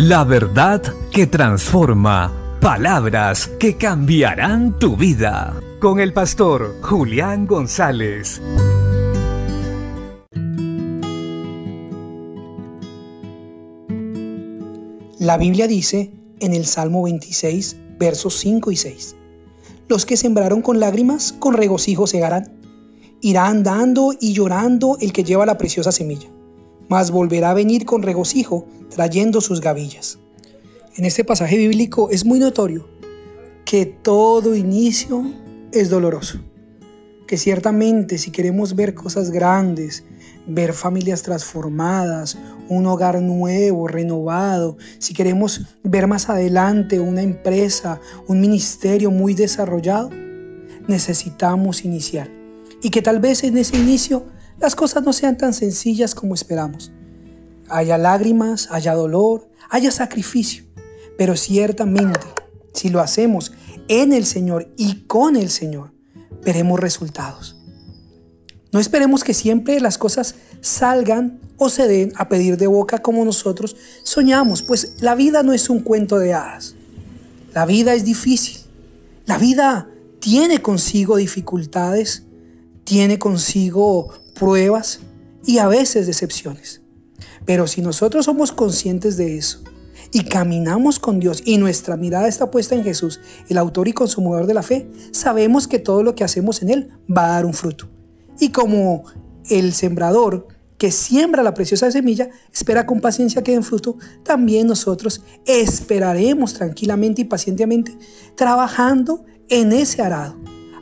La 0.00 0.22
verdad 0.22 0.80
que 1.10 1.26
transforma. 1.26 2.32
Palabras 2.60 3.48
que 3.58 3.76
cambiarán 3.76 4.78
tu 4.78 4.96
vida. 4.96 5.60
Con 5.80 5.98
el 5.98 6.12
pastor 6.12 6.76
Julián 6.82 7.48
González. 7.48 8.40
La 15.18 15.36
Biblia 15.36 15.66
dice 15.66 16.12
en 16.38 16.54
el 16.54 16.64
Salmo 16.66 17.02
26, 17.02 17.76
versos 17.98 18.38
5 18.38 18.70
y 18.70 18.76
6. 18.76 19.16
Los 19.88 20.06
que 20.06 20.16
sembraron 20.16 20.62
con 20.62 20.78
lágrimas, 20.78 21.32
con 21.32 21.54
regocijo 21.54 22.06
segarán. 22.06 22.52
Irá 23.20 23.48
andando 23.48 24.14
y 24.20 24.32
llorando 24.32 24.96
el 25.00 25.12
que 25.12 25.24
lleva 25.24 25.44
la 25.44 25.58
preciosa 25.58 25.90
semilla, 25.90 26.28
mas 26.88 27.10
volverá 27.10 27.50
a 27.50 27.54
venir 27.54 27.84
con 27.84 28.02
regocijo 28.02 28.66
trayendo 28.94 29.40
sus 29.40 29.60
gavillas. 29.60 30.18
En 30.96 31.04
este 31.04 31.24
pasaje 31.24 31.56
bíblico 31.56 32.10
es 32.10 32.24
muy 32.24 32.38
notorio 32.38 32.88
que 33.64 33.86
todo 33.86 34.56
inicio 34.56 35.22
es 35.72 35.90
doloroso, 35.90 36.38
que 37.26 37.36
ciertamente 37.36 38.18
si 38.18 38.30
queremos 38.30 38.74
ver 38.74 38.94
cosas 38.94 39.30
grandes, 39.30 40.04
ver 40.46 40.72
familias 40.72 41.22
transformadas, 41.22 42.38
un 42.68 42.86
hogar 42.86 43.20
nuevo, 43.20 43.86
renovado, 43.86 44.78
si 44.98 45.12
queremos 45.12 45.66
ver 45.82 46.06
más 46.06 46.30
adelante 46.30 46.98
una 46.98 47.22
empresa, 47.22 48.00
un 48.26 48.40
ministerio 48.40 49.10
muy 49.10 49.34
desarrollado, 49.34 50.10
necesitamos 50.86 51.84
iniciar. 51.84 52.30
Y 52.82 52.90
que 52.90 53.02
tal 53.02 53.20
vez 53.20 53.44
en 53.44 53.58
ese 53.58 53.76
inicio 53.76 54.24
las 54.60 54.74
cosas 54.74 55.04
no 55.04 55.12
sean 55.12 55.36
tan 55.36 55.54
sencillas 55.54 56.14
como 56.14 56.34
esperamos. 56.34 56.92
Haya 57.68 57.98
lágrimas, 57.98 58.68
haya 58.70 58.94
dolor, 58.94 59.48
haya 59.70 59.90
sacrificio, 59.90 60.64
pero 61.16 61.36
ciertamente 61.36 62.20
si 62.72 62.88
lo 62.88 63.00
hacemos 63.00 63.52
en 63.88 64.12
el 64.12 64.24
Señor 64.24 64.72
y 64.76 65.06
con 65.06 65.36
el 65.36 65.50
Señor, 65.50 65.92
veremos 66.44 66.80
resultados. 66.80 67.56
No 68.70 68.80
esperemos 68.80 69.24
que 69.24 69.34
siempre 69.34 69.80
las 69.80 69.96
cosas 69.96 70.34
salgan 70.60 71.40
o 71.56 71.70
se 71.70 71.86
den 71.88 72.12
a 72.16 72.28
pedir 72.28 72.56
de 72.56 72.66
boca 72.66 72.98
como 72.98 73.24
nosotros 73.24 73.76
soñamos, 74.02 74.62
pues 74.62 74.96
la 75.00 75.14
vida 75.14 75.42
no 75.42 75.52
es 75.52 75.70
un 75.70 75.80
cuento 75.80 76.18
de 76.18 76.34
hadas. 76.34 76.74
La 77.54 77.64
vida 77.64 77.94
es 77.94 78.04
difícil. 78.04 78.60
La 79.26 79.38
vida 79.38 79.88
tiene 80.20 80.60
consigo 80.60 81.16
dificultades, 81.16 82.24
tiene 82.84 83.18
consigo 83.18 84.10
pruebas 84.38 85.00
y 85.44 85.58
a 85.58 85.68
veces 85.68 86.06
decepciones. 86.06 86.82
Pero 87.44 87.66
si 87.66 87.82
nosotros 87.82 88.26
somos 88.26 88.52
conscientes 88.52 89.16
de 89.16 89.36
eso 89.36 89.60
y 90.12 90.24
caminamos 90.24 90.98
con 90.98 91.20
Dios 91.20 91.42
y 91.44 91.58
nuestra 91.58 91.96
mirada 91.96 92.28
está 92.28 92.50
puesta 92.50 92.74
en 92.74 92.84
Jesús, 92.84 93.20
el 93.48 93.58
autor 93.58 93.88
y 93.88 93.92
consumidor 93.92 94.46
de 94.46 94.54
la 94.54 94.62
fe, 94.62 94.88
sabemos 95.12 95.66
que 95.66 95.78
todo 95.78 96.02
lo 96.02 96.14
que 96.14 96.24
hacemos 96.24 96.62
en 96.62 96.70
Él 96.70 96.90
va 97.10 97.26
a 97.26 97.32
dar 97.34 97.46
un 97.46 97.54
fruto. 97.54 97.88
Y 98.38 98.50
como 98.50 99.04
el 99.48 99.72
sembrador 99.72 100.48
que 100.78 100.92
siembra 100.92 101.42
la 101.42 101.54
preciosa 101.54 101.90
semilla 101.90 102.30
espera 102.52 102.86
con 102.86 103.00
paciencia 103.00 103.42
que 103.42 103.52
den 103.52 103.64
fruto, 103.64 103.96
también 104.22 104.68
nosotros 104.68 105.22
esperaremos 105.44 106.54
tranquilamente 106.54 107.22
y 107.22 107.24
pacientemente 107.24 107.98
trabajando 108.36 109.24
en 109.48 109.72
ese 109.72 110.02
arado. 110.02 110.36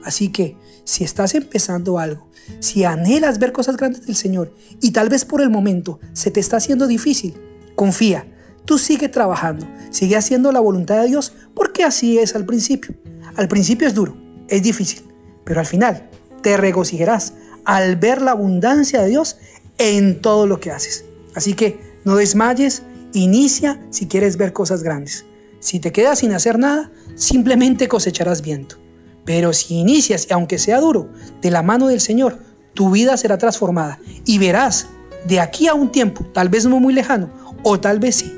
Así 0.04 0.30
que 0.30 0.56
si 0.84 1.02
estás 1.02 1.34
empezando 1.34 1.98
algo, 1.98 2.28
si 2.60 2.84
anhelas 2.84 3.38
ver 3.38 3.52
cosas 3.52 3.76
grandes 3.76 4.06
del 4.06 4.16
Señor 4.16 4.54
y 4.80 4.90
tal 4.92 5.08
vez 5.08 5.24
por 5.24 5.40
el 5.40 5.50
momento 5.50 6.00
se 6.12 6.30
te 6.30 6.40
está 6.40 6.56
haciendo 6.56 6.86
difícil, 6.86 7.34
confía, 7.74 8.26
tú 8.64 8.78
sigue 8.78 9.08
trabajando, 9.08 9.66
sigue 9.90 10.16
haciendo 10.16 10.52
la 10.52 10.60
voluntad 10.60 11.00
de 11.00 11.08
Dios 11.08 11.32
porque 11.54 11.84
así 11.84 12.18
es 12.18 12.34
al 12.34 12.44
principio. 12.46 12.94
Al 13.36 13.48
principio 13.48 13.86
es 13.86 13.94
duro, 13.94 14.16
es 14.48 14.62
difícil, 14.62 15.02
pero 15.44 15.60
al 15.60 15.66
final 15.66 16.08
te 16.42 16.56
regocijarás 16.56 17.34
al 17.64 17.96
ver 17.96 18.22
la 18.22 18.30
abundancia 18.32 19.02
de 19.02 19.08
Dios 19.08 19.36
en 19.78 20.20
todo 20.20 20.46
lo 20.46 20.60
que 20.60 20.70
haces. 20.70 21.04
Así 21.34 21.54
que 21.54 21.80
no 22.04 22.16
desmayes, 22.16 22.82
inicia 23.12 23.80
si 23.90 24.06
quieres 24.06 24.36
ver 24.36 24.52
cosas 24.52 24.82
grandes. 24.82 25.26
Si 25.60 25.80
te 25.80 25.92
quedas 25.92 26.20
sin 26.20 26.32
hacer 26.32 26.58
nada, 26.58 26.90
simplemente 27.16 27.88
cosecharás 27.88 28.42
viento. 28.42 28.76
Pero 29.24 29.52
si 29.52 29.74
inicias, 29.74 30.28
aunque 30.30 30.58
sea 30.58 30.80
duro, 30.80 31.10
de 31.42 31.50
la 31.50 31.62
mano 31.62 31.88
del 31.88 32.00
Señor, 32.00 32.38
tu 32.76 32.90
vida 32.90 33.16
será 33.16 33.38
transformada 33.38 33.98
y 34.24 34.38
verás 34.38 34.86
de 35.26 35.40
aquí 35.40 35.66
a 35.66 35.74
un 35.74 35.90
tiempo, 35.90 36.24
tal 36.32 36.48
vez 36.48 36.66
no 36.66 36.78
muy 36.78 36.94
lejano, 36.94 37.30
o 37.64 37.80
tal 37.80 37.98
vez 37.98 38.16
sí, 38.16 38.32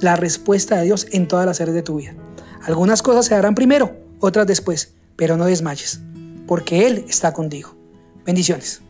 la 0.00 0.16
respuesta 0.16 0.78
de 0.78 0.86
Dios 0.86 1.06
en 1.12 1.28
todas 1.28 1.46
las 1.46 1.60
áreas 1.60 1.76
de 1.76 1.82
tu 1.82 1.96
vida. 1.96 2.14
Algunas 2.64 3.02
cosas 3.02 3.26
se 3.26 3.34
harán 3.34 3.54
primero, 3.54 3.96
otras 4.18 4.46
después, 4.48 4.94
pero 5.14 5.36
no 5.36 5.44
desmayes, 5.44 6.00
porque 6.48 6.88
Él 6.88 7.04
está 7.08 7.32
contigo. 7.32 7.76
Bendiciones. 8.24 8.80